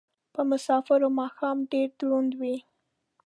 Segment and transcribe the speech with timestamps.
[0.33, 2.57] په مسافرو ماښام ډېر دروند وي